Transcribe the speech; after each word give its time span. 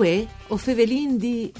Uè, 0.00 0.26
o 0.48 0.56
Fevelin 0.56 1.18
di... 1.18 1.52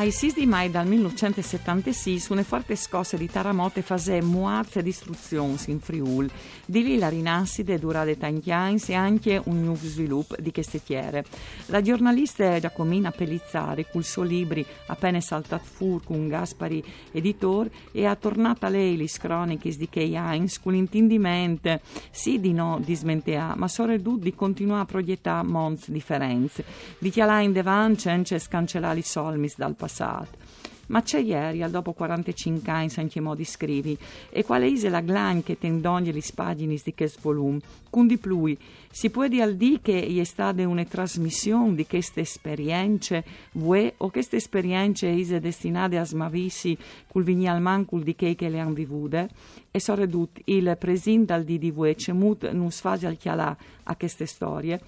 Ai 0.00 0.12
6 0.12 0.32
di 0.32 0.46
maio 0.46 0.70
del 0.70 0.86
1976, 0.86 2.24
una 2.30 2.42
forte 2.42 2.74
scossa 2.74 3.18
di 3.18 3.28
terremoto 3.28 3.82
fase 3.82 4.22
muazze 4.22 4.82
distruzioni 4.82 5.58
in 5.66 5.78
Friul. 5.78 6.30
Di 6.64 6.82
lì 6.82 6.96
la 6.96 7.10
rinascita 7.10 7.76
durata 7.76 8.14
tanti 8.14 8.50
anni 8.50 8.80
e 8.86 8.94
anche 8.94 9.38
un 9.44 9.62
nuovo 9.62 9.84
sviluppo 9.84 10.36
di 10.38 10.52
queste 10.52 10.82
tiere. 10.82 11.26
La 11.66 11.82
giornalista 11.82 12.58
Giacomina 12.58 13.10
Pellizzari, 13.10 13.88
col 13.92 14.02
suo 14.02 14.22
libro 14.22 14.64
Appena 14.86 15.20
saltat 15.20 15.60
fur 15.62 16.02
con 16.02 16.28
Gaspari 16.28 16.82
editore, 17.12 17.70
e 17.92 18.06
ha 18.06 18.16
tornato 18.16 18.64
a 18.64 18.70
lei 18.70 18.96
le 18.96 19.04
croniche 19.04 19.76
di 19.76 19.88
quei 19.90 20.16
anni 20.16 20.48
con 20.62 20.72
l'intendimento 20.72 21.78
sì 22.10 22.40
di 22.40 22.54
no 22.54 22.80
di 22.82 22.94
smentea, 22.94 23.52
ma 23.54 23.68
soprattutto 23.68 24.22
di 24.22 24.34
continuare 24.34 24.80
a 24.80 24.86
proiettare 24.86 25.46
mons 25.46 25.90
differenze. 25.90 26.64
Di 26.98 27.10
chialare 27.10 27.44
in 27.44 27.52
devan 27.52 27.96
c'è 27.96 28.38
scancellare 28.38 29.00
i 29.00 29.02
solmis 29.02 29.58
dal 29.58 29.74
passato 29.74 29.88
passato. 29.90 30.38
Ma 30.86 31.02
c'è 31.02 31.20
ieri, 31.20 31.62
al 31.62 31.70
dopo 31.70 31.92
45 31.92 32.68
anni, 32.72 32.90
in 32.96 33.08
che 33.08 33.20
modi 33.20 33.44
scrivi, 33.44 33.96
e 34.28 34.44
quale 34.44 34.66
è 34.66 34.88
la 34.88 35.00
glan 35.00 35.40
che 35.44 35.56
tendoglie 35.56 36.10
le 36.10 36.22
pagine 36.34 36.76
di 36.82 36.94
questo 36.94 37.20
volume? 37.22 37.60
Con 37.88 38.08
di 38.08 38.18
più, 38.18 38.52
si 38.90 39.08
può 39.08 39.28
dire 39.28 39.44
al 39.44 39.54
di 39.54 39.78
che 39.80 40.04
è 40.04 40.24
stata 40.24 40.66
una 40.66 40.84
trasmissione 40.84 41.76
di 41.76 41.86
queste 41.86 42.22
esperienze, 42.22 43.24
vue, 43.52 43.94
o 43.98 44.10
queste 44.10 44.36
esperienze 44.36 45.24
sono 45.24 45.38
destinate 45.38 45.96
a 45.96 46.04
smavissi 46.04 46.76
col 47.06 47.22
vignal 47.22 47.60
mancul 47.60 48.02
di 48.02 48.16
che 48.16 48.34
le 48.36 48.58
hanno 48.58 48.72
vivute? 48.72 49.28
E 49.70 49.78
soprattutto 49.78 50.40
il 50.46 50.76
presente 50.76 51.32
al 51.32 51.44
di 51.44 51.58
di 51.58 51.70
vue, 51.70 51.94
c'è 51.94 52.12
mut 52.12 52.50
non 52.50 52.72
sfasi 52.72 53.06
al 53.06 53.16
chialà 53.16 53.56
a 53.84 53.94
queste 53.94 54.26
storie? 54.26 54.80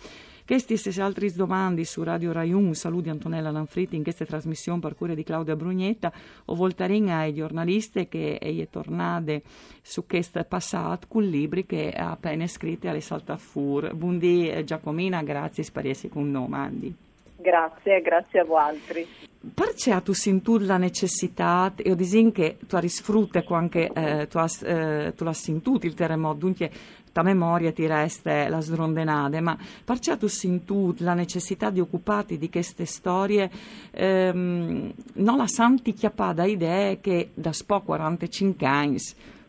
Queste 0.52 0.74
e 0.74 1.00
altre 1.00 1.32
domande 1.32 1.82
su 1.86 2.02
Radio 2.02 2.30
Rai 2.30 2.52
1, 2.52 2.74
saluti 2.74 3.08
Antonella 3.08 3.50
Lanfritti 3.50 3.96
in 3.96 4.02
questa 4.02 4.26
trasmissione 4.26 4.80
per 4.80 4.94
cura 4.94 5.14
di 5.14 5.24
Claudia 5.24 5.56
Brugnetta 5.56 6.12
o 6.44 6.54
voltarin 6.54 7.08
ai 7.08 7.32
giornalisti 7.32 8.06
che 8.06 8.36
è 8.36 8.68
tornate 8.68 9.40
su 9.80 10.04
questo 10.06 10.44
passato 10.44 11.06
con 11.08 11.22
libri 11.22 11.64
che 11.64 11.90
ha 11.96 12.10
appena 12.10 12.46
scritto 12.46 12.86
alle 12.86 13.00
Saltafur. 13.00 13.94
Buondì 13.94 14.50
eh, 14.50 14.62
Giacomina, 14.62 15.22
grazie 15.22 15.62
spariesi 15.62 16.10
con 16.10 16.30
noi, 16.30 16.48
Mandi. 16.48 16.94
Grazie, 17.38 18.02
grazie 18.02 18.40
a 18.40 18.44
voi 18.44 18.60
altri. 18.60 19.06
Perché 19.54 20.00
tu 20.02 20.12
senti 20.12 20.64
la 20.64 20.76
necessità, 20.76 21.72
io 21.82 21.96
dico 21.96 22.30
che 22.30 22.58
tu 22.64 22.76
hai 22.76 22.88
sfruttato 22.88 23.54
anche, 23.54 23.90
eh, 23.92 24.28
tu 24.28 24.38
hai 24.38 24.48
eh, 24.64 25.32
sentito 25.32 25.86
il 25.86 25.94
terremoto, 25.94 26.38
dunque 26.38 26.70
ta 27.12 27.22
memoria 27.22 27.72
ti 27.72 27.86
resta 27.86 28.48
la 28.48 28.60
srondenade, 28.60 29.40
ma 29.40 29.56
perché 29.84 30.16
tu 30.16 30.26
senti 30.26 30.94
la 30.98 31.14
necessità 31.14 31.70
di 31.70 31.80
occuparti 31.80 32.38
di 32.38 32.50
queste 32.50 32.86
storie, 32.86 33.50
ehm, 33.90 34.92
non 35.14 35.36
la 35.36 35.46
santi 35.46 35.92
chiappata 35.92 36.44
idea 36.44 36.96
che 36.96 37.30
da 37.34 37.52
spo 37.52 37.80
45 37.82 38.66
anni 38.66 38.98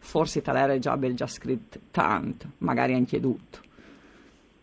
forse 0.03 0.41
te 0.41 0.52
l'era 0.52 0.78
già 0.78 0.97
bel 0.97 1.16
già 1.16 1.28
scritto 1.28 1.80
tanto, 1.89 2.47
magari 2.59 2.94
anche 2.94 3.19
tutto. 3.19 3.59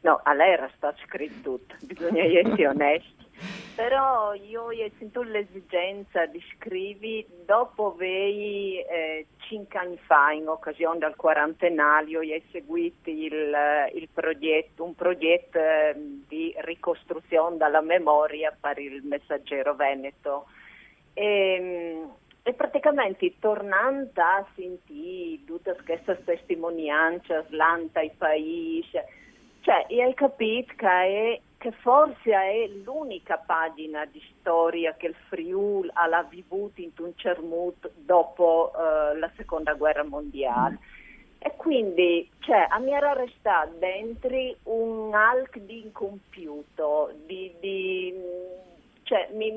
No, 0.02 0.20
a 0.22 0.32
lei 0.34 0.52
era 0.52 0.70
stato 0.76 0.98
scritto 1.06 1.58
tutto, 1.58 1.74
bisogna 1.80 2.22
essere 2.22 2.68
onesti. 2.68 3.19
Però 3.74 4.34
io 4.34 4.64
ho 4.64 4.90
sentito 4.98 5.22
l'esigenza 5.22 6.26
di 6.26 6.42
scrivere 6.54 7.26
dopo 7.46 7.94
vei 7.94 8.78
eh, 8.78 9.26
cinque 9.48 9.78
anni 9.78 9.98
fa, 10.04 10.32
in 10.32 10.48
occasione 10.48 10.98
del 10.98 11.16
quarantenario, 11.16 12.20
ho 12.20 12.42
seguito 12.50 13.08
il, 13.08 13.56
il 13.94 14.08
progetto, 14.12 14.84
un 14.84 14.94
progetto 14.94 15.58
eh, 15.58 15.94
di 16.28 16.54
ricostruzione 16.58 17.56
della 17.56 17.80
memoria 17.80 18.54
per 18.58 18.78
il 18.78 19.02
Messaggero 19.02 19.74
Veneto. 19.74 20.46
E, 21.14 21.24
ehm, 21.24 22.18
e 22.42 22.54
praticamente 22.54 23.34
tornando 23.38 24.10
a 24.20 24.46
sentire 24.54 25.44
tutte 25.44 25.76
queste 25.84 26.22
testimonianze, 26.24 27.46
l'anta 27.50 28.00
i 28.00 28.10
paesi, 28.16 28.98
cioè, 29.60 29.86
hai 29.88 30.14
capito 30.14 30.72
che, 30.76 30.86
è, 30.86 31.40
che, 31.60 31.72
forse 31.72 32.32
è 32.32 32.66
l'unica 32.84 33.36
pagina 33.36 34.06
di 34.06 34.22
storia 34.38 34.94
che 34.94 35.08
il 35.08 35.14
Friul 35.28 35.90
ha 35.92 36.22
vissuto 36.22 36.80
in 36.80 36.90
un 36.98 37.12
cermut 37.16 37.90
dopo 37.96 38.72
uh, 38.74 39.14
la 39.18 39.30
seconda 39.36 39.74
guerra 39.74 40.02
mondiale. 40.02 40.78
E 41.38 41.52
quindi 41.56 42.30
cioè, 42.38 42.66
a 42.66 42.78
me 42.78 42.92
era 42.92 43.12
restato 43.12 43.74
dentro 43.78 44.34
un 44.64 45.14
alc 45.14 45.58
di 45.58 45.82
incompiuto, 45.84 47.12
di, 47.26 47.54
di, 47.60 48.14
cioè, 49.02 49.28
mi, 49.32 49.52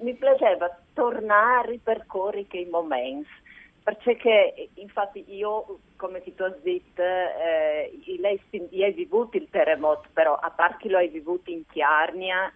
mi 0.00 0.14
piaceva 0.14 0.76
tornare 0.92 1.68
a 1.68 1.70
ripercorrere 1.70 2.46
quei 2.48 2.66
momenti 2.66 3.28
perché 3.84 4.70
infatti 4.74 5.24
io, 5.28 5.80
come 5.96 6.22
ti 6.22 6.34
ho 6.38 6.56
detto, 6.62 7.02
eh, 7.02 7.92
lei 8.18 8.40
hai 8.82 8.92
vissuto 8.92 9.36
il 9.36 9.48
terremoto, 9.50 10.08
però 10.12 10.34
a 10.34 10.50
parte 10.50 10.78
che 10.78 10.88
lo 10.88 10.96
hai 10.96 11.08
vissuto 11.08 11.50
in 11.50 11.66
Chiarnia, 11.66 12.50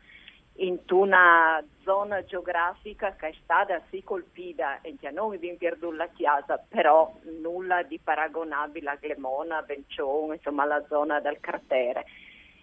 in 0.60 0.78
una 0.90 1.62
zona 1.84 2.24
geografica 2.24 3.14
che 3.14 3.28
è 3.28 3.34
stata 3.42 3.80
sì 3.90 4.02
colpita 4.02 4.80
e 4.80 4.96
che 4.98 5.10
non 5.10 5.34
abbiamo 5.34 5.58
perduto 5.58 5.94
la 5.94 6.08
chiesa, 6.08 6.64
però 6.66 7.12
nulla 7.40 7.82
di 7.82 8.00
paragonabile 8.02 8.90
a 8.90 8.96
Glemona, 8.96 9.62
Bencione, 9.62 10.36
insomma 10.36 10.64
la 10.64 10.82
zona 10.88 11.20
del 11.20 11.40
cratere. 11.40 12.06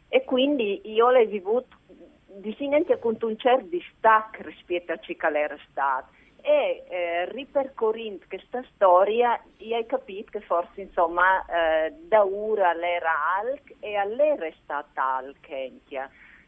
E 0.10 0.24
quindi 0.24 0.82
io 0.86 1.12
l'ho 1.12 1.26
vissuto 1.26 1.78
di 2.26 2.54
sinente 2.58 2.98
con 2.98 3.16
un 3.22 3.38
certo 3.38 3.68
distacco 3.68 4.42
rispetto 4.42 4.92
a 4.92 4.98
ciò 4.98 5.14
che 5.14 5.60
stato 5.70 6.15
e 6.46 6.84
eh, 6.88 7.26
ripercorrendo 7.32 8.24
questa 8.30 8.64
storia 8.76 9.42
hai 9.60 9.86
capito 9.88 10.30
che 10.30 10.42
forse 10.42 10.82
insomma 10.82 11.44
eh, 11.46 11.92
da 12.08 12.24
ora 12.24 12.72
l'era 12.74 13.40
alc 13.40 13.74
e 13.80 13.96
all'era 13.96 14.46
è 14.46 14.54
stata 14.62 15.16
alc 15.16 15.48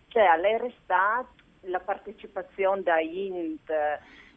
cioè 0.10 0.24
all'era 0.24 0.66
è 0.66 0.74
stata 0.84 1.28
la 1.62 1.80
partecipazione 1.80 2.84
da 2.84 3.00
Int 3.00 3.72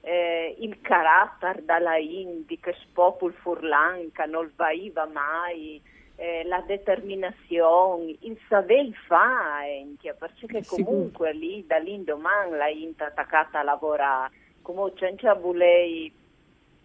eh, 0.01 0.57
il 0.61 0.81
carattere 0.81 1.63
dalla 1.67 1.99
Indi 1.99 2.59
che 2.59 2.75
spopul 2.81 3.35
furlanca 3.35 4.25
non 4.25 4.51
vaiva 4.57 5.05
mai 5.05 5.79
eh, 6.17 6.43
la 6.45 6.63
determinazione, 6.67 8.17
il 8.21 8.39
saper 8.49 8.91
fare, 9.07 9.87
perché 10.19 10.65
comunque 10.67 11.35
lì 11.35 11.67
dall'indomani 11.67 12.57
la 12.57 12.69
Int 12.69 13.03
attaccata 13.03 13.61
a 13.61 13.63
lavorare 13.63 14.31
come 14.73 14.93
senza 14.97 15.35
voler 15.35 16.11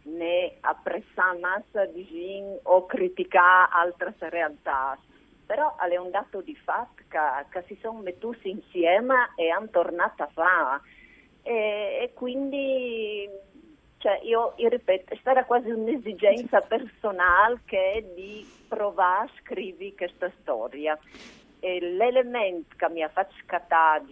né 0.04 0.58
apprezzare 0.62 1.40
massa 1.40 1.86
di 1.86 2.06
gin 2.06 2.60
o 2.64 2.86
criticare 2.86 3.70
altre 3.72 4.14
realtà, 4.30 4.98
però 5.46 5.76
è 5.78 5.98
un 5.98 6.12
dato 6.12 6.42
di 6.42 6.56
fatto 6.56 7.04
che, 7.08 7.20
che 7.50 7.64
si 7.68 7.78
sono 7.82 8.00
messi 8.00 8.50
insieme 8.50 9.32
e 9.36 9.50
hanno 9.50 9.70
tornato 9.70 10.24
a 10.24 10.30
fare. 10.34 10.82
E, 11.44 12.00
e 12.02 12.12
quindi 12.14 13.30
cioè 13.98 14.20
io, 14.24 14.54
io, 14.58 14.70
ripeto, 14.70 15.14
è 15.14 15.18
stata 15.18 15.46
quasi 15.46 15.70
un'esigenza 15.70 16.62
personale 16.62 17.62
che 17.66 17.94
è 17.94 18.02
di 18.14 18.48
provare 18.68 19.28
a 19.28 19.32
scrivere 19.42 19.96
questa 19.96 20.32
storia. 20.42 20.98
E 21.60 21.80
l'elemento 21.80 22.76
che 22.78 22.90
mi 22.90 23.02
ha 23.02 23.10
fatto 23.10 23.34
scattare 23.44 24.04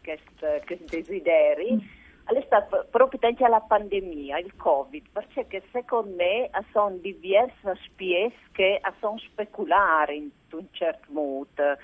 questi 0.00 0.86
desideri 0.88 1.98
è 2.38 2.66
proprio 2.90 3.20
anche 3.22 3.48
la 3.48 3.60
pandemia, 3.60 4.38
il 4.38 4.54
Covid, 4.56 5.08
perché 5.12 5.62
secondo 5.72 6.14
me 6.14 6.50
sono 6.72 6.96
diverse 6.96 7.76
spie 7.84 8.32
che 8.52 8.80
sono 9.00 9.18
speculare 9.18 10.14
in 10.14 10.30
un 10.52 10.66
certo 10.70 11.06
modo. 11.10 11.76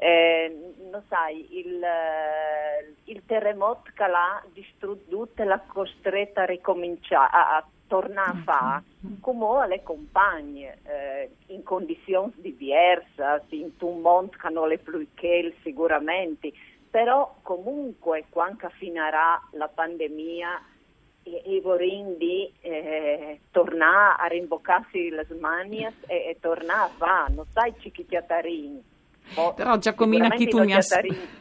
Eh, 0.00 0.74
non 0.92 1.02
sai, 1.08 1.58
il, 1.58 1.82
eh, 1.82 2.94
il, 3.04 3.20
terremoto 3.26 3.90
che 3.92 4.06
l'ha 4.06 4.40
distrutto 4.52 5.42
l'ha 5.42 5.60
costretta 5.66 6.42
a 6.42 6.46
ricominciare, 6.46 7.30
a, 7.32 7.56
a 7.56 7.66
tornare 7.88 8.30
a 8.30 8.42
fare, 8.44 8.82
come 9.18 9.66
le 9.66 9.82
compagne, 9.82 10.78
eh, 10.84 11.30
in 11.46 11.64
condizioni 11.64 12.32
diverse, 12.36 13.42
in 13.48 13.72
un 13.80 14.00
mondo 14.00 14.36
che 14.40 14.48
non 14.50 14.70
è 14.70 14.78
più 14.78 15.04
che 15.14 15.52
sicuramente 15.62 16.52
però 16.90 17.36
comunque 17.42 18.24
quando 18.30 18.68
finirà 18.70 19.40
la 19.52 19.68
pandemia 19.68 20.62
e 21.22 21.60
vorrei 21.62 22.16
di 22.16 22.52
eh, 22.60 23.40
tornare 23.50 24.22
a 24.22 24.26
rimboccarsi 24.26 25.10
le 25.10 25.26
mani 25.38 25.84
e, 25.84 25.94
e 26.06 26.36
tornare 26.40 26.90
a 26.90 26.94
fare, 26.96 27.34
non 27.34 27.44
sai 27.52 27.74
cicchiatarini. 27.78 28.96
Oh, 29.34 29.54
Però 29.54 29.76
Giacomina, 29.78 30.30
chi 30.30 30.48
tu 30.48 30.58
mi 30.62 30.72
hai 30.74 30.82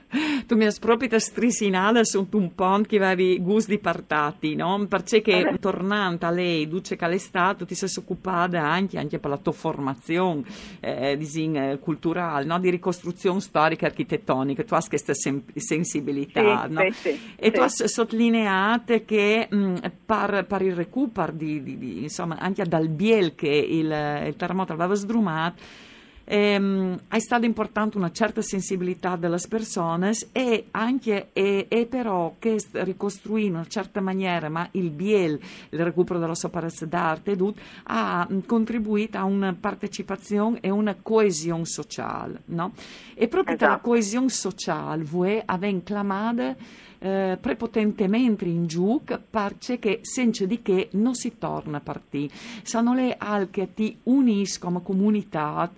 tu 0.47 0.55
mi 0.55 0.65
hai 0.65 0.73
proprio 0.79 1.19
strisinata 1.19 2.03
su 2.03 2.25
un 2.31 2.55
po' 2.55 2.81
che 2.87 2.97
avevi 2.97 3.39
gusti 3.39 3.77
partati, 3.77 4.55
no? 4.55 4.85
Perché 4.87 5.21
che 5.21 5.57
tornando 5.59 6.25
a 6.25 6.29
lei, 6.29 6.67
duce 6.67 6.95
che 6.95 7.07
l'è 7.07 7.17
stato, 7.17 7.65
ti 7.65 7.75
sei 7.75 7.89
occupata 7.97 8.61
anche, 8.61 8.97
anche 8.97 9.19
per 9.19 9.29
la 9.29 9.37
tua 9.37 9.51
formazione 9.51 10.43
eh, 10.79 11.17
eh, 11.19 11.79
culturale, 11.79 12.45
no? 12.45 12.57
Di 12.59 12.69
ricostruzione 12.69 13.41
storica 13.41 13.85
e 13.85 13.89
architettonica, 13.89 14.63
tu 14.63 14.73
hai 14.75 14.87
questa 14.87 15.13
sem- 15.13 15.43
sensibilità, 15.55 16.65
sì, 16.67 16.73
no? 16.73 16.81
Sì, 16.81 16.91
sì, 16.91 17.19
e 17.35 17.51
tu 17.51 17.61
hai 17.61 17.69
sottolineato 17.69 19.03
che 19.03 19.47
mh, 19.49 19.75
per, 20.05 20.45
per, 20.47 20.61
il 20.61 20.75
recupero 20.75 21.33
di, 21.33 21.61
di, 21.61 21.77
di, 21.77 22.03
insomma, 22.03 22.37
anche 22.37 22.63
dal 22.63 22.87
biel 22.87 23.35
che 23.35 23.49
il, 23.49 24.23
il 24.27 24.35
terremoto 24.37 24.71
aveva 24.71 24.93
sdrumato, 24.93 25.85
ehm, 26.29 26.99
è 27.07 27.19
stata 27.19 27.45
importante 27.45 27.97
una 27.97 28.11
certa 28.11 28.41
sensibilità 28.41 29.15
delle 29.15 29.37
persone 29.47 30.11
e 30.31 30.65
anche 30.71 31.29
e, 31.31 31.65
e 31.69 31.85
però 31.85 32.35
che 32.37 32.57
ricostruì 32.71 33.45
in 33.45 33.55
una 33.55 33.67
certa 33.67 34.01
maniera, 34.01 34.49
ma 34.49 34.67
il 34.71 34.89
Biel, 34.91 35.39
il 35.69 35.83
recupero 35.83 36.19
della 36.19 36.35
sua 36.35 36.49
d'arte, 36.85 37.37
ha 37.83 38.27
contribuito 38.45 39.17
a 39.17 39.23
una 39.23 39.55
partecipazione 39.57 40.59
e 40.59 40.69
una 40.69 40.95
coesione 41.01 41.65
sociale. 41.65 42.41
No? 42.45 42.73
E 43.13 43.27
proprio 43.27 43.55
esatto. 43.55 43.71
la 43.71 43.79
coesione 43.79 44.29
sociale, 44.29 45.03
voi 45.03 45.41
avete 45.43 45.83
clamato 45.83 46.55
eh, 46.99 47.37
prepotentemente 47.39 48.45
in 48.45 48.65
giù 48.67 49.01
perché 49.29 49.99
senza 50.01 50.45
di 50.45 50.61
che 50.61 50.89
non 50.93 51.13
si 51.15 51.37
torna 51.37 51.77
a 51.77 51.81
partire. 51.81 52.33
Sono 52.63 52.93
le 52.93 53.15
al 53.17 53.49
che 53.49 53.73
ti 53.73 53.97
uniscono 54.03 54.81
comunità 54.81 55.71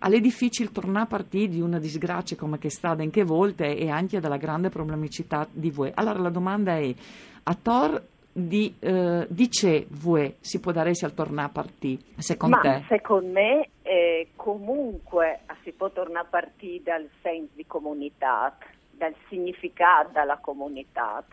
è 0.00 0.20
difficile 0.20 0.70
tornare 0.70 1.04
a 1.04 1.08
partire 1.08 1.48
di 1.48 1.60
una 1.60 1.78
disgrazia 1.78 2.36
come 2.36 2.58
che 2.58 2.70
sta 2.70 2.90
anche 2.90 3.24
volte 3.24 3.76
e 3.76 3.90
anche 3.90 4.20
dalla 4.20 4.36
grande 4.36 4.68
problematicità 4.68 5.46
di 5.50 5.70
voi. 5.70 5.90
Allora 5.94 6.20
la 6.20 6.30
domanda 6.30 6.76
è, 6.76 6.94
a 7.42 7.54
tor 7.54 8.02
di, 8.32 8.74
eh, 8.78 9.26
di 9.28 9.48
c'è 9.48 9.84
voi 9.88 10.36
si 10.40 10.60
può 10.60 10.70
dare 10.70 10.92
al 11.00 11.14
tornare 11.14 11.48
a 11.48 11.52
partire, 11.52 12.02
secondo 12.18 12.56
Ma, 12.56 12.62
te? 12.62 12.84
Secondo 12.88 13.32
me 13.32 13.68
eh, 13.82 14.28
comunque 14.36 15.40
si 15.62 15.72
può 15.72 15.90
tornare 15.90 16.26
a 16.26 16.28
partire 16.30 16.82
dal 16.84 17.08
senso 17.20 17.50
di 17.54 17.66
comunità, 17.66 18.56
dal 18.90 19.14
significato 19.28 20.10
della 20.12 20.38
comunità. 20.38 21.24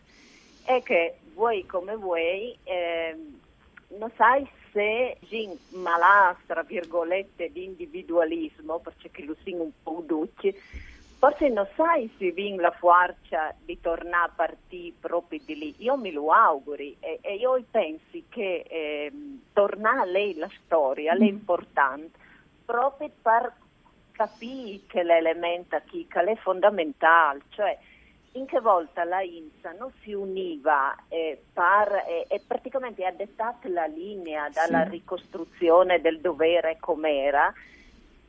È 0.63 0.81
che 0.81 1.17
voi 1.35 1.65
come 1.67 1.95
voi 1.95 2.57
eh, 2.63 3.15
non 3.97 4.11
sai 4.15 4.47
se 4.71 5.17
in 5.29 5.55
malà, 5.69 6.37
tra 6.45 6.63
virgolette, 6.63 7.51
di 7.51 7.63
individualismo, 7.63 8.79
perché 8.79 9.23
lo 9.23 9.35
sono 9.43 9.63
un 9.63 9.71
po' 9.81 10.03
ducci, 10.05 10.53
forse 11.17 11.49
non 11.49 11.67
sai 11.75 12.09
se 12.17 12.31
vin 12.31 12.57
la 12.57 12.71
forza 12.71 13.55
di 13.63 13.79
tornare 13.79 14.29
a 14.29 14.33
partire 14.35 14.93
proprio 14.99 15.39
di 15.45 15.55
lì. 15.55 15.75
Io 15.79 15.95
mi 15.97 16.11
lo 16.11 16.31
auguri 16.31 16.97
e, 16.99 17.19
e 17.21 17.35
io 17.35 17.63
penso 17.71 18.19
che 18.29 18.65
eh, 18.67 19.11
tornare 19.53 19.99
a 19.99 20.05
lei 20.05 20.35
la 20.35 20.49
storia 20.63 21.13
è 21.13 21.19
mm. 21.19 21.23
importante 21.23 22.19
proprio 22.65 23.09
per 23.21 23.53
capire 24.11 24.81
che 24.87 25.03
l'elemento 25.03 25.81
che 25.85 26.07
è 26.09 26.35
fondamentale, 26.37 27.41
cioè 27.49 27.77
in 28.35 28.45
che 28.45 28.59
volta 28.59 29.03
la 29.03 29.21
INSA 29.21 29.71
non 29.73 29.91
si 30.01 30.13
univa 30.13 30.95
eh, 31.07 31.41
par, 31.53 32.03
eh, 32.07 32.25
e 32.27 32.41
praticamente 32.45 33.05
ha 33.05 33.11
dettato 33.11 33.67
la 33.69 33.85
linea 33.85 34.49
dalla 34.49 34.83
sì. 34.85 34.91
ricostruzione 34.91 36.01
del 36.01 36.19
dovere 36.19 36.77
com'era, 36.79 37.53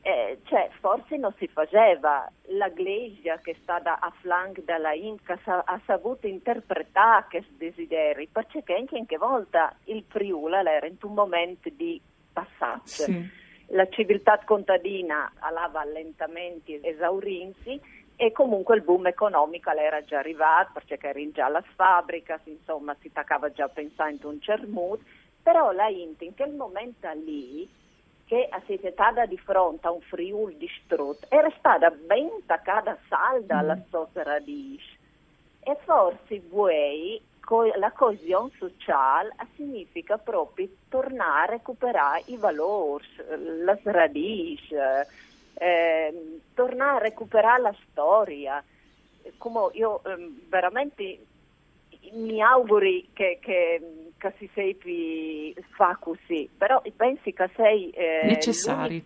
eh, 0.01 0.39
cioè 0.45 0.69
forse 0.79 1.17
non 1.17 1.33
si 1.37 1.47
faceva. 1.47 2.29
La 2.51 2.69
Glesia 2.69 3.37
che 3.39 3.51
è 3.51 3.55
stata 3.61 3.99
a 3.99 4.11
flanco 4.21 4.61
della 4.63 4.93
INSA 4.93 5.37
sa, 5.43 5.63
ha 5.65 5.79
saputo 5.85 6.25
interpretare 6.25 7.25
questi 7.29 7.57
desideri, 7.57 8.29
perché 8.31 8.63
anche 8.73 8.97
in 8.97 9.05
che 9.05 9.17
volta 9.17 9.75
il 9.85 10.03
Friuli 10.07 10.55
era 10.55 10.85
in 10.87 10.97
un 11.01 11.13
momento 11.13 11.69
di 11.69 11.99
passaggio. 12.31 13.03
Sì. 13.03 13.45
La 13.71 13.85
civiltà 13.89 14.39
contadina 14.45 15.33
allava 15.39 15.83
lentamente 15.83 16.79
esaurirsi 16.81 17.96
e 18.19 18.31
comunque 18.31 18.75
il 18.75 18.81
boom 18.81 19.05
economico 19.05 19.69
era 19.69 20.03
già 20.03 20.17
arrivato 20.17 20.71
perché 20.73 20.97
erano 20.99 21.31
già 21.31 21.49
le 21.49 21.63
fabbriche, 21.75 22.39
insomma 22.45 22.95
si 22.99 23.09
staccava 23.09 23.51
già 23.51 23.67
pensando 23.69 24.27
un 24.29 24.41
cermut, 24.41 24.99
però 25.43 25.71
la 25.71 25.87
Int 25.87 26.23
in 26.23 26.35
quel 26.35 26.53
momento 26.53 27.07
lì 27.13 27.69
che 28.25 28.49
si 28.65 28.73
è 28.73 28.91
stata 28.91 29.25
di 29.25 29.37
fronte 29.37 29.87
a 29.87 29.91
un 29.91 30.01
Friul 30.01 30.55
distrutto 30.55 31.27
era 31.29 31.49
stata 31.59 31.89
ben 31.91 32.29
attaccata 32.41 32.97
salda 33.07 33.59
alla 33.59 33.75
mm. 33.75 33.81
sua 33.87 34.07
radice 34.23 34.97
e 35.61 35.77
forse 35.85 36.41
voi 36.49 37.21
la 37.77 37.91
coesione 37.91 38.51
sociale 38.57 39.33
significa 39.55 40.17
proprio 40.17 40.67
tornare 40.89 41.53
a 41.53 41.55
recuperare 41.55 42.23
i 42.25 42.35
valori, 42.35 43.05
le 43.63 43.79
radici, 43.83 44.75
eh, 45.59 46.39
tornare 46.53 46.97
a 46.97 47.01
recuperare 47.01 47.61
la 47.61 47.75
storia. 47.89 48.63
Come 49.37 49.69
io 49.73 50.01
eh, 50.03 50.31
veramente 50.47 51.19
mi 52.13 52.41
auguri 52.41 53.09
che, 53.13 53.39
che, 53.41 54.11
che 54.17 54.33
si 54.37 54.49
fa 55.75 55.97
così, 55.99 56.49
però 56.57 56.81
pensi 56.95 57.33
che 57.33 57.49
sei 57.55 57.89
eh, 57.89 58.21
necessari 58.23 59.05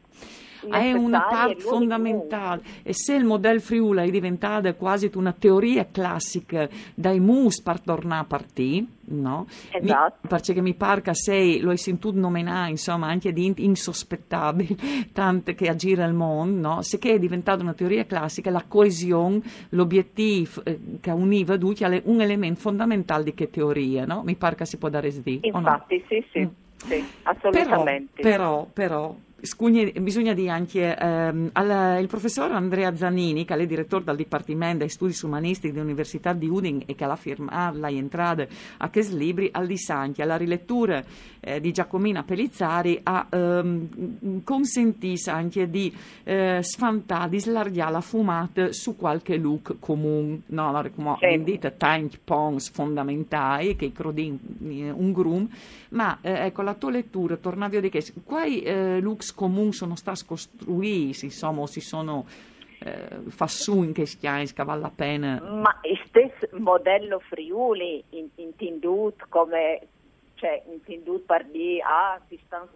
è 0.69 0.91
una 0.93 1.21
parte 1.29 1.61
fondamentale 1.61 2.61
e 2.83 2.93
se 2.93 3.15
il 3.15 3.23
modello 3.23 3.59
Friuli 3.59 4.07
è 4.07 4.11
diventato 4.11 4.73
quasi 4.75 5.09
una 5.15 5.33
teoria 5.33 5.87
classica 5.91 6.67
dai 6.93 7.19
mus 7.19 7.61
per 7.61 7.79
tornare 7.81 8.21
a 8.21 8.25
partire 8.25 8.85
no? 9.11 9.47
Esatto. 9.71 10.17
Mi, 10.21 10.29
perché 10.29 10.61
mi 10.61 10.73
pare 10.73 11.01
che 11.01 11.13
sei, 11.13 11.59
lo 11.59 11.71
hai 11.71 11.77
sentito 11.77 12.11
nominare, 12.13 12.71
insomma, 12.71 13.07
anche 13.07 13.31
di 13.33 13.53
insospettabili, 13.57 15.09
tante 15.11 15.53
che 15.53 15.67
aggira 15.67 16.05
il 16.05 16.13
mondo, 16.13 16.67
no? 16.67 16.81
Se 16.81 16.97
che 16.97 17.13
è 17.13 17.19
diventata 17.19 17.61
una 17.61 17.73
teoria 17.73 18.05
classica, 18.05 18.49
la 18.49 18.63
coesione, 18.67 19.41
l'obiettivo 19.69 20.63
eh, 20.63 20.79
che 20.99 21.11
univa 21.11 21.57
tutti 21.57 21.83
è 21.83 22.01
un 22.05 22.21
elemento 22.21 22.59
fondamentale 22.61 23.23
di 23.23 23.33
che 23.33 23.49
teoria, 23.49 24.05
no? 24.05 24.21
Mi 24.23 24.35
pare 24.35 24.55
che 24.55 24.65
si 24.65 24.77
può 24.77 24.89
dare 24.89 25.11
sdi. 25.11 25.39
Infatti, 25.41 25.97
no? 25.97 26.03
sì, 26.07 26.25
sì, 26.31 26.39
mm. 26.39 26.49
sì, 26.77 27.05
assolutamente. 27.23 28.21
Però, 28.21 28.67
però, 28.71 29.07
però 29.09 29.15
Scugni, 29.43 29.91
bisogna 29.93 30.33
dire 30.33 30.51
anche 30.51 30.95
ehm, 30.95 31.49
al, 31.53 31.99
il 31.99 32.07
professor 32.07 32.51
Andrea 32.51 32.95
Zanini, 32.95 33.43
che 33.43 33.55
è 33.55 33.65
direttore 33.65 34.03
del 34.03 34.15
Dipartimento 34.15 34.83
di 34.83 34.89
Studi 34.89 35.17
Umanistici 35.23 35.73
dell'Università 35.73 36.33
di 36.33 36.47
Udin 36.47 36.83
e 36.85 36.93
che 36.93 37.03
ha 37.05 37.15
firmato 37.15 37.79
la 37.79 37.89
entrata 37.89 38.45
a 38.77 38.89
questo 38.89 39.17
libri, 39.17 39.49
al 39.51 39.65
di 39.65 39.77
Sanchi, 39.77 40.21
alla 40.21 40.37
rilettura 40.37 41.03
eh, 41.39 41.59
di 41.59 41.71
Giacomina 41.71 42.21
Pellizzari, 42.21 42.99
ha 43.01 43.27
ehm, 43.31 44.43
consentito 44.43 45.31
anche 45.31 45.67
di 45.69 45.91
eh, 46.23 46.59
sfantare, 46.61 47.29
di 47.29 47.39
slargare 47.39 47.91
la 47.91 48.01
fumata 48.01 48.71
su 48.71 48.95
qualche 48.95 49.37
look 49.37 49.77
comune, 49.79 50.41
no, 50.47 50.89
come 50.95 51.17
sì. 51.19 51.59
tanti 51.77 52.19
punti 52.23 52.69
fondamentali 52.71 53.75
che 53.75 53.91
crodin 53.91 54.37
un 54.59 55.11
grum, 55.11 55.49
ma 55.89 56.19
eh, 56.21 56.45
ecco 56.45 56.61
la 56.61 56.75
tua 56.75 56.91
lettura, 56.91 57.37
tornavi 57.37 57.77
a 57.77 57.79
dire 57.79 57.91
che 57.91 58.13
quali 58.23 58.61
eh, 58.61 58.99
looks 59.01 59.30
comuni 59.33 59.73
sono 59.73 59.95
stati 59.95 60.25
costruiti, 60.25 61.25
insomma, 61.25 61.67
si 61.67 61.81
sono 61.81 62.25
eh, 62.79 63.19
fassù 63.27 63.83
in 63.83 63.93
che 63.93 64.05
vale 64.63 64.81
la 64.81 64.91
pena. 64.93 65.39
Ma 65.41 65.79
il 65.83 66.01
stesso 66.07 66.47
modello 66.57 67.19
Friuli, 67.19 68.03
intendut 68.35 69.25
come 69.29 69.87
cioè 70.41 70.63
intendut 70.71 71.23
per 71.25 71.45
dire 71.45 71.83
ah 71.83 72.19
si 72.27 72.39
stanno 72.43 72.69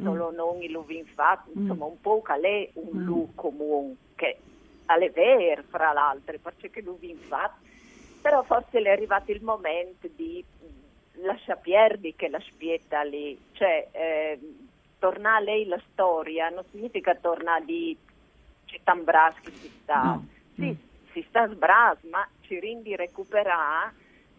mm. 0.00 0.02
solo 0.02 0.30
mm. 0.30 0.34
non 0.34 0.62
il 0.62 0.70
luvin 0.70 1.04
fatto, 1.04 1.50
mm. 1.50 1.60
insomma 1.60 1.84
un 1.84 2.00
po' 2.00 2.22
che 2.22 2.70
un 2.72 3.02
mm. 3.02 3.04
lu 3.04 3.32
comune 3.34 3.96
che 4.14 4.38
è 4.86 5.10
vero 5.10 5.62
fra 5.68 5.92
l'altro, 5.92 6.38
perché 6.40 6.80
l'uvin 6.80 7.18
fatto, 7.18 7.58
però 8.22 8.42
forse 8.44 8.80
è 8.80 8.88
arrivato 8.88 9.30
il 9.32 9.42
momento 9.42 10.08
di 10.14 10.42
lasciare 11.22 11.60
perdere 11.62 12.14
che 12.16 12.28
la 12.28 12.40
spietta 12.40 13.02
lì, 13.02 13.38
cioè 13.52 13.88
eh, 13.92 14.38
tornare 14.98 15.36
a 15.36 15.44
lei 15.44 15.66
la 15.66 15.80
storia 15.92 16.48
non 16.48 16.64
significa 16.70 17.14
tornare 17.14 17.64
di 17.64 17.96
città 18.64 18.94
Bras 18.94 19.34
che 19.40 19.50
si 19.52 19.68
sta. 19.82 20.02
No. 20.02 20.26
Mm. 20.60 20.72
si 21.12 21.24
sta 21.28 21.48
sbras, 21.48 22.02
ma 22.10 22.26
ci 22.42 22.58
rindi 22.60 22.94
recuperare 22.94 23.92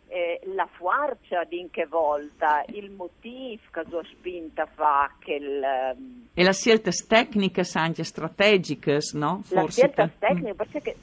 eh, 0.08 0.40
la 0.56 0.68
forza 0.78 1.44
di 1.44 1.60
in 1.60 1.70
che 1.70 1.86
volta, 1.86 2.64
il 2.68 2.92
motivo 2.92 3.62
che 3.72 3.84
sua 3.90 4.04
spinta 4.04 4.66
fa 4.66 5.12
che 5.20 5.34
il, 5.34 5.64
E 6.34 6.44
le 6.44 6.54
scelte 6.54 6.92
tecniche 6.92 7.64
anche 7.74 8.04
strategiche, 8.04 9.00
no? 9.14 9.42
Forse 9.44 9.56
la 9.56 9.68
scelta 9.70 10.10
tecnica, 10.20 10.54
mm. 10.54 10.56
perché 10.56 10.96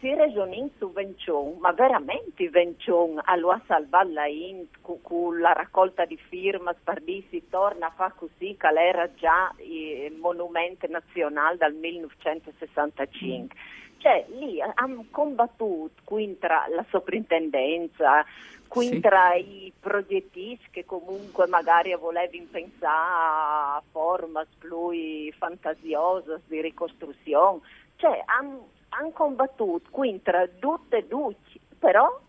si, 0.00 0.14
regionin 0.14 0.70
su 0.78 0.92
Vencion, 0.92 1.56
ma 1.58 1.72
veramente 1.72 2.48
Vencion 2.48 3.20
allora 3.24 3.60
salvare 3.66 4.10
la 4.10 4.26
Int 4.26 4.78
con 5.02 5.38
la 5.40 5.52
raccolta 5.52 6.04
di 6.04 6.16
firme, 6.16 6.74
Spardisi 6.80 7.48
torna 7.48 7.86
a 7.86 7.92
fare 7.94 8.14
così 8.16 8.56
che 8.58 8.68
era 8.68 9.12
già 9.14 9.52
il 9.58 10.14
monumento 10.16 10.86
nazionale 10.88 11.56
dal 11.56 11.74
1965. 11.74 13.56
Mm. 13.56 13.98
Cioè 13.98 14.26
lì 14.38 14.60
hanno 14.60 15.06
combattuto 15.10 16.02
contro 16.04 16.64
la 16.68 16.84
soprintendenza, 16.90 18.24
contro 18.68 19.18
sì. 19.34 19.64
i 19.66 19.72
progettisti 19.78 20.68
che 20.70 20.84
comunque 20.84 21.46
magari 21.46 21.94
volevano 21.96 22.46
pensare 22.50 23.78
a 23.78 23.82
forme 23.90 24.46
più 24.58 24.92
fantasiose 25.36 26.42
di 26.46 26.60
ricostruzione, 26.60 27.60
cioè 27.96 28.22
hanno 28.26 28.74
han 28.98 29.12
combattuto 29.12 29.88
contro 29.90 30.48
tutte 30.58 30.98
e 30.98 31.06
due 31.06 31.34
però 31.78 32.20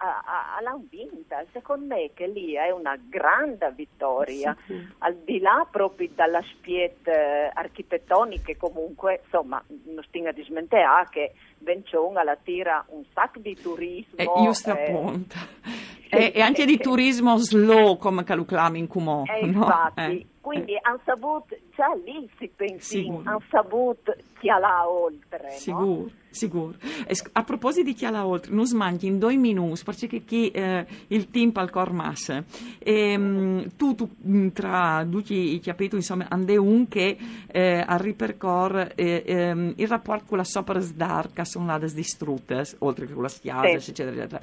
l'hanno 0.62 0.84
vinta. 0.90 1.44
Secondo 1.52 1.96
me 1.96 2.12
che 2.14 2.28
lì 2.28 2.54
è 2.54 2.70
una 2.70 2.98
grande 3.10 3.72
vittoria, 3.76 4.56
sì, 4.66 4.74
sì. 4.74 4.88
al 5.00 5.16
di 5.24 5.40
là 5.40 5.66
proprio 5.70 6.10
dalla 6.14 6.42
spiet 6.44 7.08
architettonica 7.54 8.54
comunque, 8.58 9.22
insomma, 9.24 9.64
non 9.86 10.04
stinga 10.04 10.32
di 10.32 10.44
smentare 10.44 11.08
che 11.10 11.34
Bencione 11.58 12.24
la 12.24 12.38
tira 12.42 12.86
un 12.90 13.04
sacco 13.14 13.40
di 13.40 13.56
turismo. 13.60 14.18
E 14.18 14.42
io 14.44 14.54
sto 14.54 14.76
eh, 14.78 15.26
e, 16.10 16.32
e, 16.36 16.42
anche 16.42 16.66
di 16.66 16.78
turismo 16.78 17.38
slow 17.38 17.98
come 17.98 18.24
Caluclami 18.24 18.80
in 18.80 18.88
Cumò. 18.88 19.24
Eh, 19.26 19.46
no? 19.46 19.64
Infatti, 19.64 20.02
eh, 20.02 20.26
quindi 20.48 20.76
eh. 20.76 20.80
hanno 20.82 21.02
saputo, 21.04 21.58
già 21.76 21.94
lì 22.06 22.30
si 22.38 22.50
pensa, 22.56 22.98
hanno 22.98 23.42
saputo 23.50 24.16
chi 24.40 24.48
là 24.48 24.90
oltre. 24.90 25.52
Sicuro, 25.52 25.86
no? 25.86 26.10
sicuro. 26.30 26.74
A 27.34 27.44
proposito 27.44 27.84
di 27.84 27.94
chi 27.94 28.10
là 28.10 28.26
oltre, 28.26 28.54
non 28.54 28.66
smanchi 28.66 29.08
in 29.08 29.20
due 29.20 29.36
minuti, 29.36 29.84
perché 29.84 30.24
chi, 30.24 30.50
eh, 30.52 30.86
il 31.08 31.30
team 31.30 31.52
al 31.56 31.70
cor 31.70 31.92
massa. 31.92 32.42
E, 32.80 33.68
tu, 33.76 33.96
tu, 33.96 34.10
mm, 34.26 34.48
tra 34.50 35.06
tutti 35.10 35.54
i 35.54 35.60
capitoli, 35.60 35.98
insomma, 35.98 36.28
ande 36.30 36.56
un 36.56 36.88
che 36.88 37.18
eh, 37.48 37.84
a 37.86 37.98
ripercor 37.98 38.94
eh, 38.96 39.24
ehm, 39.26 39.74
il 39.76 39.88
rapporto 39.90 40.28
con 40.30 40.38
la 40.38 40.46
sopra 40.46 40.80
d'arca 40.80 41.44
sono 41.44 41.66
là 41.66 41.78
distrutte, 41.78 42.64
oltre 42.80 43.06
che 43.06 43.12
con 43.12 43.24
la 43.24 43.28
spiaggia, 43.28 43.80
sì. 43.80 43.90
eccetera, 43.92 44.16
eccetera. 44.16 44.42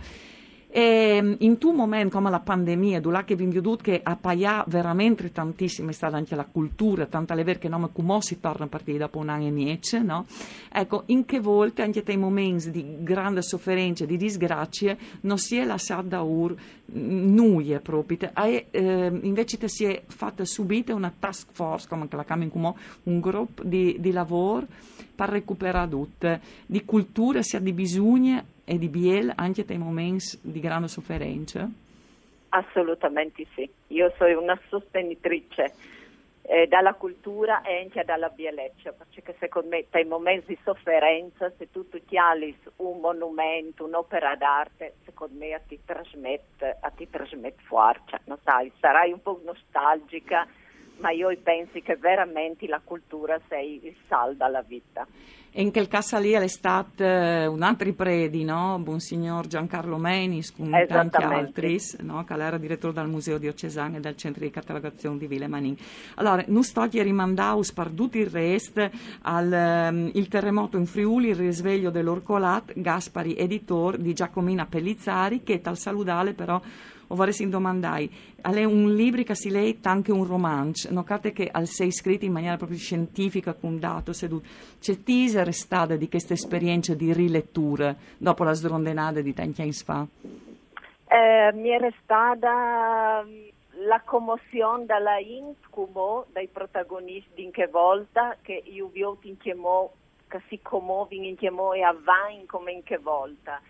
E 0.76 0.80
ehm, 0.80 1.36
in 1.38 1.56
un 1.62 1.76
momento 1.76 2.16
come 2.16 2.30
la 2.30 2.40
pandemia, 2.40 3.00
dove 3.00 3.24
che 3.24 3.36
vi 3.36 3.46
vedut 3.46 3.80
che 3.80 4.00
a 4.02 4.16
pagare 4.16 4.64
veramente 4.66 5.30
tantissimo 5.30 5.90
è 5.90 5.92
stata 5.92 6.16
anche 6.16 6.34
la 6.34 6.48
cultura, 6.50 7.06
tanto 7.06 7.32
è 7.32 7.44
vero 7.44 7.60
che 7.60 7.68
non 7.68 7.92
come 7.92 8.20
si 8.22 8.40
torna 8.40 8.64
a 8.64 8.68
partire 8.68 8.98
dopo 8.98 9.20
un 9.20 9.28
anno 9.28 9.46
e 9.46 9.52
mezzo, 9.52 10.02
no? 10.02 10.26
Ecco, 10.72 11.04
in 11.06 11.26
che 11.26 11.38
volte 11.38 11.82
anche 11.82 12.02
nei 12.04 12.16
momenti 12.16 12.72
di 12.72 12.84
grande 13.04 13.40
sofferenza, 13.42 14.04
di 14.04 14.16
disgrazia, 14.16 14.96
non 15.20 15.38
si 15.38 15.58
è 15.58 15.64
lasciata 15.64 16.02
da 16.02 16.22
ur 16.22 16.56
nuie 16.86 17.78
proprio, 17.78 18.32
e, 18.34 18.66
eh, 18.72 19.18
invece 19.22 19.68
si 19.68 19.84
è 19.84 20.02
fatta 20.04 20.44
subito 20.44 20.92
una 20.92 21.12
task 21.16 21.50
force, 21.52 21.86
come 21.88 22.08
la 22.10 22.24
chiamano 22.24 22.50
come 22.50 22.74
un 23.04 23.20
gruppo 23.20 23.62
di, 23.62 23.94
di 24.00 24.10
lavoro 24.10 24.66
per 25.14 25.28
recuperare 25.28 25.88
tutto, 25.88 26.40
di 26.66 26.84
cultura, 26.84 27.42
sia 27.42 27.60
di 27.60 27.72
bisogni 27.72 28.42
e 28.64 28.78
di 28.78 28.88
Biel 28.88 29.32
anche 29.34 29.64
nei 29.68 29.78
momenti 29.78 30.38
di 30.42 30.60
grande 30.60 30.88
sofferenza? 30.88 31.68
Assolutamente 32.50 33.46
sì. 33.54 33.68
Io 33.88 34.12
sono 34.16 34.40
una 34.40 34.58
sostenitrice 34.68 35.72
eh, 36.42 36.66
dalla 36.66 36.94
cultura 36.94 37.62
e 37.62 37.80
anche 37.80 38.04
dalla 38.04 38.28
bellezza, 38.28 38.92
perché 38.92 39.34
secondo 39.38 39.68
me 39.68 39.86
nei 39.90 40.04
momenti 40.04 40.48
di 40.48 40.58
sofferenza, 40.62 41.50
se 41.56 41.70
tu 41.70 41.88
ti 41.88 42.18
hai 42.18 42.56
un 42.76 43.00
monumento, 43.00 43.84
un'opera 43.84 44.36
d'arte, 44.36 44.96
secondo 45.04 45.38
me 45.38 45.60
ti 45.66 45.80
trasmette, 45.84 46.78
ti 46.96 47.08
trasmette 47.08 47.62
forza, 47.64 48.20
non 48.24 48.38
sai, 48.44 48.70
sarai 48.78 49.10
un 49.12 49.22
po' 49.22 49.40
nostalgica, 49.44 50.46
ma 50.98 51.10
io 51.10 51.36
penso 51.42 51.78
che 51.82 51.96
veramente 51.96 52.66
la 52.66 52.80
cultura 52.82 53.40
sia 53.48 53.60
il 53.60 53.94
sal 54.08 54.36
dalla 54.36 54.62
vita. 54.62 55.06
E 55.56 55.62
in 55.62 55.70
quel 55.70 55.86
caso 55.86 56.18
lì 56.18 56.32
è 56.32 56.48
stato 56.48 57.04
eh, 57.04 57.46
un 57.46 57.62
altro 57.62 57.92
predi, 57.92 58.42
no? 58.42 58.76
Monsignor 58.84 59.46
Giancarlo 59.46 59.98
Menis, 59.98 60.52
con 60.52 60.68
tanti 60.88 61.22
altri, 61.22 61.78
no? 62.00 62.24
che 62.24 62.34
era 62.34 62.58
direttore 62.58 62.92
del 62.92 63.06
Museo 63.06 63.38
Diocesano 63.38 63.98
e 63.98 64.00
del 64.00 64.16
Centro 64.16 64.42
di 64.42 64.50
Catalogazione 64.50 65.16
di 65.16 65.28
Ville 65.28 65.46
Manin. 65.46 65.76
Allora, 66.16 66.42
non 66.48 66.64
sto 66.64 66.80
a 66.80 66.88
rimandare 66.90 67.60
tutto 67.94 68.18
il 68.18 68.26
resto 68.26 68.90
al 69.22 69.90
um, 69.92 70.10
il 70.14 70.26
terremoto 70.26 70.76
in 70.76 70.86
Friuli, 70.86 71.28
il 71.28 71.36
risveglio 71.36 71.90
dell'Orcolat, 71.90 72.72
Gaspari, 72.74 73.36
editor 73.36 73.96
di 73.96 74.12
Giacomina 74.12 74.66
Pellizzari, 74.66 75.44
che 75.44 75.60
tal 75.60 75.78
saludale 75.78 76.32
però 76.32 76.60
o 77.08 77.14
vorrei 77.14 77.48
domandare, 77.48 78.08
è 78.40 78.64
un 78.64 78.94
libro 78.94 79.22
che 79.22 79.34
si 79.34 79.50
legge 79.50 79.88
anche 79.88 80.12
un 80.12 80.26
romanzo, 80.26 80.92
notate 80.92 81.32
che 81.32 81.48
al 81.50 81.66
sei 81.66 81.90
scritto 81.92 82.24
in 82.24 82.32
maniera 82.32 82.56
proprio 82.56 82.78
scientifica, 82.78 83.54
con 83.54 83.78
dato 83.78 84.12
seduto. 84.12 84.46
C'è 84.80 85.02
teaser 85.02 85.52
stata 85.52 85.96
di 85.96 86.08
questa 86.08 86.34
esperienza 86.34 86.94
di 86.94 87.12
rilettura 87.12 87.94
dopo 88.16 88.44
la 88.44 88.52
sdrondenata 88.52 89.20
di 89.20 89.34
tanti 89.34 89.62
anni 89.62 89.72
fa? 89.72 90.06
Eh, 91.06 91.52
mi 91.54 91.70
era 91.70 91.90
stata 92.02 93.24
mm, 93.24 93.86
la 93.86 94.00
commozione 94.04 94.86
dalla 94.86 95.18
incubo 95.18 96.26
dai 96.32 96.48
protagonisti 96.48 97.42
in 97.42 97.50
che 97.50 97.68
volta 97.68 98.36
che 98.42 98.62
io 98.64 98.88
vi 98.88 99.02
ho 99.02 99.16
in 99.22 99.36
che 99.36 99.54
mo 99.54 99.92
che 100.26 100.40
si 100.48 100.60
commuovono 100.60 101.24
in 101.24 101.36
che 101.36 101.50
mo 101.50 101.72
e 101.72 101.82
avanti 101.82 102.46
come 102.46 102.72
in 102.72 102.82
che 102.82 102.98
volta 102.98 103.60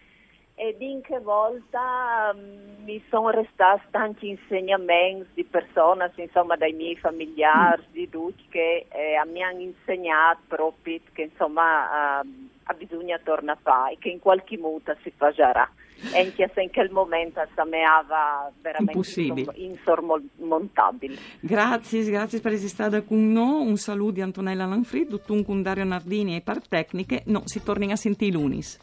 ed 0.56 0.80
in 0.80 1.00
che 1.02 1.18
volta 1.18 2.32
um, 2.32 2.84
mi 2.84 3.02
sono 3.08 3.30
restati 3.30 3.82
tanti 3.90 4.28
insegnamenti 4.28 5.28
di 5.34 5.44
persone, 5.44 6.12
insomma 6.14 6.56
dai 6.56 6.72
miei 6.72 6.96
familiari, 6.96 7.82
mm. 7.88 7.92
di 7.92 8.08
tutti 8.08 8.44
che 8.48 8.86
eh, 8.88 9.20
mi 9.32 9.42
hanno 9.42 9.60
insegnato 9.60 10.40
proprio 10.46 11.00
che 11.12 11.22
insomma 11.22 12.20
uh, 12.20 12.76
bisogna 12.76 13.18
tornare 13.22 13.58
a 13.58 13.62
fare, 13.62 13.96
che 13.98 14.10
in 14.10 14.20
qualche 14.20 14.56
muta 14.56 14.96
si 15.02 15.12
farà. 15.16 15.68
E 16.12 16.18
anche 16.18 16.50
se 16.52 16.60
in 16.60 16.70
quel 16.70 16.90
momento 16.90 17.40
sembrava 17.54 18.50
veramente 18.60 19.52
insormontabile. 19.54 21.16
Grazie, 21.40 22.04
grazie 22.10 22.40
per 22.40 22.52
essere 22.52 22.68
stata 22.68 23.02
con 23.02 23.32
noi. 23.32 23.66
Un 23.66 23.76
saluto 23.76 24.12
di 24.12 24.20
Antonella 24.20 24.66
Lanfrid, 24.66 25.08
tutto 25.08 25.32
un 25.32 25.44
con 25.44 25.62
Dario 25.62 25.84
Nardini 25.84 26.36
e 26.36 26.40
per 26.42 26.66
tecniche. 26.66 27.22
No, 27.26 27.42
si 27.44 27.62
torna 27.62 27.92
a 27.92 27.96
sentire 27.96 28.32
lunis. 28.32 28.78